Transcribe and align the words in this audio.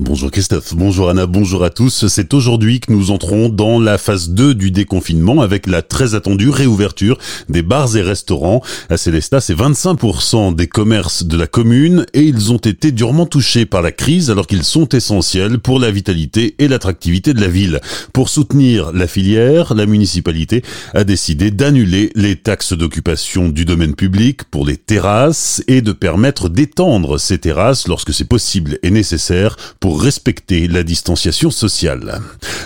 Bonjour 0.00 0.30
Christophe, 0.30 0.76
bonjour 0.76 1.10
Anna, 1.10 1.26
bonjour 1.26 1.64
à 1.64 1.70
tous. 1.70 2.06
C'est 2.06 2.32
aujourd'hui 2.32 2.78
que 2.78 2.92
nous 2.92 3.10
entrons 3.10 3.48
dans 3.48 3.80
la 3.80 3.98
phase 3.98 4.30
2 4.30 4.54
du 4.54 4.70
déconfinement 4.70 5.40
avec 5.40 5.66
la 5.66 5.82
très 5.82 6.14
attendue 6.14 6.50
réouverture 6.50 7.18
des 7.48 7.62
bars 7.62 7.96
et 7.96 8.02
restaurants. 8.02 8.62
À 8.90 8.96
Célestat, 8.96 9.40
c'est 9.40 9.56
25% 9.56 10.54
des 10.54 10.68
commerces 10.68 11.24
de 11.24 11.36
la 11.36 11.48
commune 11.48 12.06
et 12.14 12.22
ils 12.22 12.52
ont 12.52 12.58
été 12.58 12.92
durement 12.92 13.26
touchés 13.26 13.66
par 13.66 13.82
la 13.82 13.90
crise 13.90 14.30
alors 14.30 14.46
qu'ils 14.46 14.62
sont 14.62 14.88
essentiels 14.90 15.58
pour 15.58 15.80
la 15.80 15.90
vitalité 15.90 16.54
et 16.60 16.68
l'attractivité 16.68 17.34
de 17.34 17.40
la 17.40 17.48
ville. 17.48 17.80
Pour 18.12 18.28
soutenir 18.28 18.92
la 18.92 19.08
filière, 19.08 19.74
la 19.74 19.86
municipalité 19.86 20.62
a 20.94 21.02
décidé 21.02 21.50
d'annuler 21.50 22.12
les 22.14 22.36
taxes 22.36 22.72
d'occupation 22.72 23.48
du 23.48 23.64
domaine 23.64 23.96
public 23.96 24.44
pour 24.44 24.64
les 24.64 24.76
terrasses 24.76 25.60
et 25.66 25.82
de 25.82 25.90
permettre 25.90 26.48
d'étendre 26.48 27.18
ces 27.18 27.38
terrasses 27.38 27.88
lorsque 27.88 28.14
c'est 28.14 28.28
possible 28.28 28.78
et 28.84 28.92
nécessaire 28.92 29.56
respecter 29.96 30.68
la 30.68 30.82
distanciation 30.82 31.50
sociale. 31.50 32.20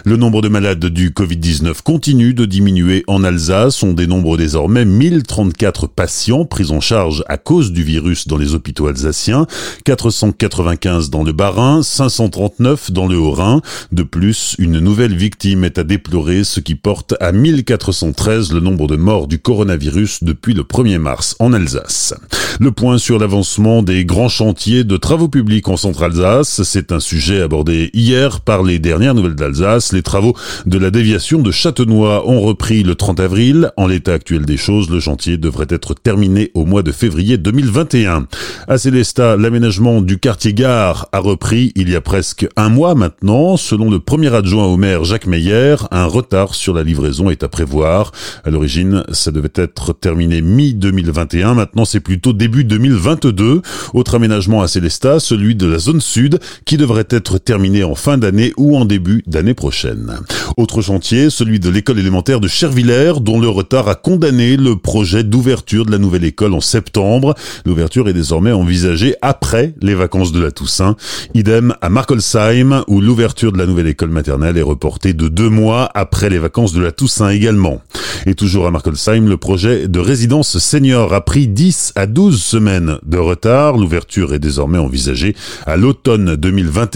Le 0.04 0.16
nombre 0.16 0.42
de 0.42 0.48
malades 0.48 0.86
du 0.86 1.10
Covid-19 1.10 1.82
continue 1.82 2.34
de 2.34 2.44
diminuer 2.44 3.04
en 3.06 3.22
Alsace. 3.22 3.82
On 3.82 3.92
dénombre 3.92 4.36
désormais 4.36 4.84
1034 4.84 5.86
patients 5.86 6.44
pris 6.44 6.70
en 6.70 6.80
charge 6.80 7.22
à 7.28 7.36
cause 7.36 7.72
du 7.72 7.82
virus 7.82 8.26
dans 8.26 8.36
les 8.36 8.54
hôpitaux 8.54 8.86
alsaciens, 8.86 9.46
495 9.84 11.10
dans 11.10 11.22
le 11.22 11.32
Bas-Rhin, 11.32 11.82
539 11.82 12.90
dans 12.90 13.06
le 13.06 13.16
Haut-Rhin. 13.16 13.60
De 13.92 14.02
plus, 14.02 14.56
une 14.58 14.78
nouvelle 14.78 15.14
victime 15.14 15.64
est 15.64 15.78
à 15.78 15.84
déplorer, 15.84 16.44
ce 16.44 16.60
qui 16.60 16.74
porte 16.74 17.14
à 17.20 17.32
1413 17.32 18.52
le 18.52 18.60
nombre 18.60 18.88
de 18.88 18.96
morts 18.96 19.28
du 19.28 19.38
coronavirus 19.38 20.24
depuis 20.24 20.54
le 20.54 20.62
1er 20.62 20.98
mars 20.98 21.36
en 21.38 21.52
Alsace. 21.52 22.14
Le 22.58 22.72
point 22.72 22.98
sur 22.98 23.18
l'avancement 23.18 23.82
des 23.82 24.04
grands 24.04 24.28
chantiers 24.28 24.84
de 24.84 24.96
travaux 24.96 25.28
publics 25.28 25.68
en 25.68 25.76
Centre-Alsace, 25.76 26.62
c'est 26.62 26.92
un 26.92 27.00
sujet 27.00 27.11
abordé 27.42 27.90
hier 27.92 28.40
par 28.40 28.62
les 28.62 28.78
dernières 28.78 29.14
nouvelles 29.14 29.34
d'Alsace. 29.34 29.92
Les 29.92 30.02
travaux 30.02 30.34
de 30.66 30.78
la 30.78 30.90
déviation 30.90 31.40
de 31.40 31.50
Châtenois 31.50 32.26
ont 32.26 32.40
repris 32.40 32.82
le 32.82 32.94
30 32.94 33.20
avril. 33.20 33.70
En 33.76 33.86
l'état 33.86 34.14
actuel 34.14 34.44
des 34.46 34.56
choses, 34.56 34.88
le 34.90 34.98
chantier 34.98 35.36
devrait 35.36 35.66
être 35.68 35.94
terminé 35.94 36.50
au 36.54 36.64
mois 36.64 36.82
de 36.82 36.90
février 36.90 37.36
2021. 37.36 38.26
À 38.66 38.78
Célestat, 38.78 39.36
l'aménagement 39.36 40.00
du 40.00 40.18
quartier 40.18 40.54
gare 40.54 41.08
a 41.12 41.18
repris 41.18 41.72
il 41.76 41.90
y 41.90 41.96
a 41.96 42.00
presque 42.00 42.46
un 42.56 42.70
mois 42.70 42.94
maintenant. 42.94 43.56
Selon 43.56 43.90
le 43.90 43.98
premier 43.98 44.34
adjoint 44.34 44.66
au 44.66 44.76
maire 44.76 45.04
Jacques 45.04 45.26
Meyer, 45.26 45.76
un 45.90 46.06
retard 46.06 46.54
sur 46.54 46.72
la 46.72 46.82
livraison 46.82 47.30
est 47.30 47.42
à 47.42 47.48
prévoir. 47.48 48.12
À 48.44 48.50
l'origine, 48.50 49.04
ça 49.12 49.30
devait 49.30 49.52
être 49.54 49.92
terminé 49.92 50.40
mi-2021. 50.40 51.54
Maintenant, 51.54 51.84
c'est 51.84 52.00
plutôt 52.00 52.32
début 52.32 52.64
2022. 52.64 53.60
Autre 53.92 54.14
aménagement 54.14 54.62
à 54.62 54.68
Célestat, 54.68 55.20
celui 55.20 55.54
de 55.54 55.66
la 55.66 55.78
zone 55.78 56.00
sud, 56.00 56.38
qui 56.64 56.76
devrait 56.76 57.01
être 57.10 57.38
terminé 57.38 57.84
en 57.84 57.94
fin 57.94 58.18
d'année 58.18 58.52
ou 58.56 58.76
en 58.76 58.84
début 58.84 59.22
d'année 59.26 59.54
prochaine. 59.54 60.18
Autre 60.56 60.82
chantier, 60.82 61.30
celui 61.30 61.60
de 61.60 61.70
l'école 61.70 61.98
élémentaire 61.98 62.40
de 62.40 62.48
Chervillers, 62.48 63.20
dont 63.20 63.40
le 63.40 63.48
retard 63.48 63.88
a 63.88 63.94
condamné 63.94 64.56
le 64.56 64.76
projet 64.76 65.24
d'ouverture 65.24 65.86
de 65.86 65.90
la 65.90 65.98
nouvelle 65.98 66.24
école 66.24 66.54
en 66.54 66.60
septembre. 66.60 67.34
L'ouverture 67.64 68.08
est 68.08 68.12
désormais 68.12 68.52
envisagée 68.52 69.14
après 69.22 69.74
les 69.80 69.94
vacances 69.94 70.32
de 70.32 70.40
la 70.40 70.50
Toussaint. 70.50 70.96
Idem 71.34 71.74
à 71.80 71.88
Markolsheim, 71.88 72.84
où 72.88 73.00
l'ouverture 73.00 73.52
de 73.52 73.58
la 73.58 73.66
nouvelle 73.66 73.88
école 73.88 74.10
maternelle 74.10 74.58
est 74.58 74.62
reportée 74.62 75.12
de 75.12 75.28
deux 75.28 75.48
mois 75.48 75.90
après 75.94 76.28
les 76.28 76.38
vacances 76.38 76.72
de 76.72 76.80
la 76.80 76.92
Toussaint 76.92 77.30
également. 77.30 77.80
Et 78.26 78.34
toujours 78.34 78.66
à 78.66 78.70
Markolsheim, 78.70 79.28
le 79.28 79.36
projet 79.36 79.88
de 79.88 79.98
résidence 79.98 80.58
senior 80.58 81.12
a 81.12 81.24
pris 81.24 81.48
10 81.48 81.92
à 81.96 82.06
12 82.06 82.40
semaines 82.40 82.98
de 83.04 83.18
retard. 83.18 83.76
L'ouverture 83.76 84.34
est 84.34 84.38
désormais 84.38 84.78
envisagée 84.78 85.34
à 85.66 85.76
l'automne 85.76 86.36
2021. 86.36 86.91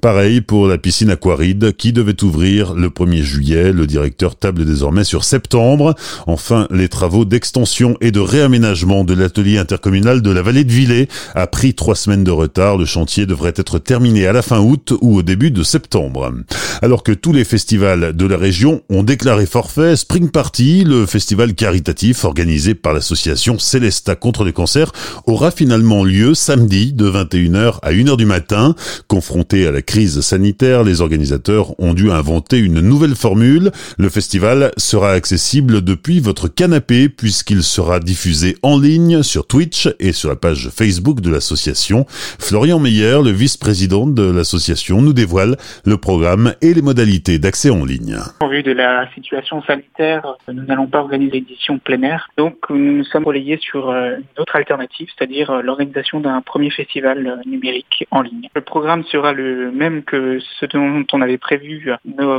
Pareil 0.00 0.40
pour 0.40 0.66
la 0.66 0.78
piscine 0.78 1.10
aquaride 1.10 1.76
qui 1.76 1.92
devait 1.92 2.22
ouvrir 2.22 2.74
le 2.74 2.88
1er 2.88 3.22
juillet. 3.22 3.72
Le 3.72 3.86
directeur 3.86 4.36
table 4.36 4.64
désormais 4.64 5.04
sur 5.04 5.24
septembre. 5.24 5.94
Enfin, 6.26 6.66
les 6.70 6.88
travaux 6.88 7.24
d'extension 7.24 7.96
et 8.00 8.10
de 8.10 8.20
réaménagement 8.20 9.04
de 9.04 9.14
l'atelier 9.14 9.58
intercommunal 9.58 10.22
de 10.22 10.30
la 10.30 10.42
vallée 10.42 10.64
de 10.64 10.72
Villers 10.72 11.08
a 11.34 11.46
pris 11.46 11.74
trois 11.74 11.94
semaines 11.94 12.24
de 12.24 12.30
retard. 12.30 12.76
Le 12.76 12.84
chantier 12.84 13.26
devrait 13.26 13.54
être 13.56 13.78
terminé 13.78 14.26
à 14.26 14.32
la 14.32 14.42
fin 14.42 14.60
août 14.60 14.92
ou 15.00 15.16
au 15.16 15.22
début 15.22 15.50
de 15.50 15.62
septembre. 15.62 16.32
Alors 16.82 17.02
que 17.02 17.12
tous 17.12 17.34
les 17.34 17.44
festivals 17.44 18.16
de 18.16 18.26
la 18.26 18.38
région 18.38 18.82
ont 18.88 19.02
déclaré 19.02 19.44
forfait, 19.44 19.96
Spring 19.96 20.30
Party, 20.30 20.84
le 20.84 21.04
festival 21.04 21.54
caritatif 21.54 22.24
organisé 22.24 22.74
par 22.74 22.94
l'association 22.94 23.58
Célesta 23.58 24.16
contre 24.16 24.44
le 24.44 24.52
cancer, 24.52 24.90
aura 25.26 25.50
finalement 25.50 26.04
lieu 26.04 26.34
samedi 26.34 26.94
de 26.94 27.10
21h 27.10 27.80
à 27.82 27.92
1h 27.92 28.16
du 28.16 28.24
matin. 28.24 28.74
Confrontés 29.08 29.66
à 29.66 29.72
la 29.72 29.82
crise 29.82 30.22
sanitaire, 30.22 30.82
les 30.82 31.02
organisateurs 31.02 31.78
ont 31.78 31.92
dû 31.92 32.10
inventer 32.10 32.56
une 32.56 32.80
nouvelle 32.80 33.14
formule. 33.14 33.72
Le 33.98 34.08
festival 34.08 34.72
sera 34.78 35.12
accessible 35.12 35.82
depuis 35.82 36.20
votre 36.20 36.48
canapé 36.48 37.10
puisqu'il 37.10 37.62
sera 37.62 38.00
diffusé 38.00 38.56
en 38.62 38.78
ligne 38.78 39.22
sur 39.22 39.46
Twitch 39.46 39.90
et 40.00 40.12
sur 40.12 40.30
la 40.30 40.36
page 40.36 40.70
Facebook 40.74 41.20
de 41.20 41.28
l'association. 41.28 42.06
Florian 42.38 42.78
Meyer, 42.78 43.18
le 43.22 43.32
vice-président 43.32 44.06
de 44.06 44.22
l'association, 44.22 45.02
nous 45.02 45.12
dévoile 45.12 45.58
le 45.84 45.98
programme 45.98 46.54
les 46.74 46.82
modalités 46.82 47.38
d'accès 47.38 47.70
en 47.70 47.84
ligne. 47.84 48.16
En 48.40 48.48
vue 48.48 48.62
de 48.62 48.72
la 48.72 49.08
situation 49.14 49.62
sanitaire, 49.62 50.36
nous 50.48 50.62
n'allons 50.62 50.86
pas 50.86 51.00
organiser 51.00 51.32
l'édition 51.32 51.78
plein. 51.78 52.00
Donc 52.36 52.56
nous 52.70 53.04
sommes 53.04 53.24
relayés 53.24 53.58
sur 53.60 53.90
euh, 53.90 54.16
une 54.16 54.42
autre 54.42 54.56
alternative, 54.56 55.08
c'est-à-dire 55.16 55.50
euh, 55.50 55.62
l'organisation 55.62 56.20
d'un 56.20 56.40
premier 56.40 56.70
festival 56.70 57.26
euh, 57.26 57.36
numérique 57.48 58.06
en 58.10 58.22
ligne. 58.22 58.48
Le 58.54 58.60
programme 58.60 59.04
sera 59.04 59.32
le 59.32 59.70
même 59.70 60.02
que 60.02 60.38
ce 60.60 60.66
dont 60.66 61.04
on 61.12 61.20
avait 61.20 61.38
prévu 61.38 61.90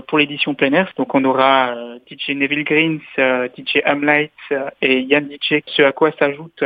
pour 0.08 0.18
l'édition 0.18 0.54
plein. 0.54 0.72
Donc 0.98 1.14
on 1.16 1.24
aura 1.26 1.76
DJ 2.10 2.32
Neville 2.32 2.64
Greens, 2.64 3.02
DJ 3.18 3.82
Amlight 3.86 4.32
et 4.82 5.02
Yann 5.02 5.26
DJ, 5.30 5.62
ce 5.66 5.82
à 5.82 5.92
quoi 5.92 6.12
s'ajoutent 6.18 6.64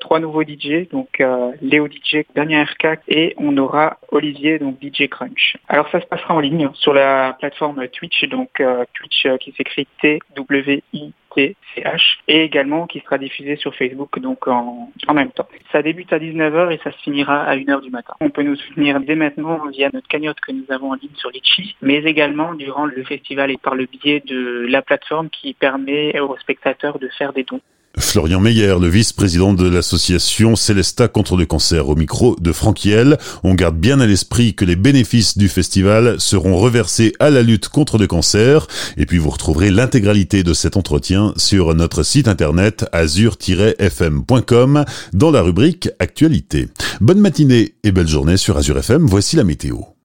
trois 0.00 0.20
nouveaux 0.20 0.42
DJ, 0.42 0.88
donc 0.90 1.22
Léo 1.62 1.88
DJ, 1.88 2.24
Daniel 2.34 2.66
RK 2.66 2.98
et 3.08 3.34
on 3.38 3.56
aura 3.56 3.98
Olivier, 4.10 4.58
donc 4.58 4.76
DJ 4.82 5.08
Crunch. 5.08 5.56
Alors 5.68 5.88
ça 5.90 6.00
se 6.00 6.06
passera 6.06 6.34
en 6.34 6.40
ligne 6.40 6.68
sur 6.74 6.92
la 6.92 7.05
plateforme 7.38 7.88
Twitch, 7.88 8.24
donc 8.28 8.62
Twitch 8.94 9.26
qui 9.40 9.52
s'écrit 9.52 9.86
T-W-I 10.00 11.12
CH 11.36 12.18
et 12.28 12.42
également 12.42 12.86
qui 12.86 13.00
sera 13.00 13.18
diffusé 13.18 13.56
sur 13.56 13.74
Facebook 13.74 14.18
donc 14.20 14.48
en, 14.48 14.90
en 15.06 15.14
même 15.14 15.30
temps. 15.30 15.46
Ça 15.72 15.82
débute 15.82 16.12
à 16.12 16.18
19h 16.18 16.72
et 16.72 16.80
ça 16.82 16.92
se 16.92 16.98
finira 16.98 17.44
à 17.44 17.56
1h 17.56 17.82
du 17.82 17.90
matin. 17.90 18.14
On 18.20 18.30
peut 18.30 18.42
nous 18.42 18.56
soutenir 18.56 19.00
dès 19.00 19.14
maintenant 19.14 19.66
via 19.68 19.90
notre 19.92 20.08
cagnotte 20.08 20.40
que 20.40 20.52
nous 20.52 20.64
avons 20.70 20.92
en 20.92 20.94
ligne 20.94 21.14
sur 21.14 21.30
Litchi, 21.30 21.76
mais 21.82 21.96
également 22.04 22.54
durant 22.54 22.86
le 22.86 23.02
festival 23.04 23.50
et 23.50 23.58
par 23.58 23.74
le 23.74 23.86
biais 23.86 24.22
de 24.24 24.66
la 24.68 24.82
plateforme 24.82 25.28
qui 25.30 25.54
permet 25.54 26.18
aux 26.20 26.36
spectateurs 26.38 26.98
de 26.98 27.08
faire 27.08 27.32
des 27.32 27.44
dons. 27.44 27.60
Florian 27.98 28.40
Meyer, 28.40 28.76
le 28.80 28.88
vice-président 28.88 29.52
de 29.52 29.68
l'association 29.68 30.54
Célesta 30.54 31.08
contre 31.08 31.36
le 31.36 31.46
cancer, 31.46 31.88
au 31.88 31.96
micro 31.96 32.36
de 32.40 32.52
Franquiel. 32.52 33.18
On 33.42 33.54
garde 33.54 33.76
bien 33.76 34.00
à 34.00 34.06
l'esprit 34.06 34.54
que 34.54 34.64
les 34.64 34.76
bénéfices 34.76 35.38
du 35.38 35.48
festival 35.48 36.20
seront 36.20 36.56
reversés 36.56 37.14
à 37.20 37.30
la 37.30 37.42
lutte 37.42 37.68
contre 37.68 37.98
le 37.98 38.06
cancer. 38.06 38.66
Et 38.96 39.06
puis 39.06 39.18
vous 39.18 39.30
retrouverez 39.30 39.70
l'intégralité 39.70 40.42
de 40.42 40.54
cet 40.54 40.76
entretien 40.76 41.32
sur 41.36 41.74
notre 41.74 42.02
site 42.02 42.28
internet 42.28 42.86
azur-fm.com 42.92 44.84
dans 45.12 45.30
la 45.30 45.42
rubrique 45.42 45.88
Actualité. 45.98 46.68
Bonne 47.00 47.20
matinée 47.20 47.74
et 47.82 47.92
belle 47.92 48.08
journée 48.08 48.36
sur 48.36 48.56
Azur 48.56 48.78
FM. 48.78 49.06
Voici 49.06 49.36
la 49.36 49.44
météo. 49.44 49.86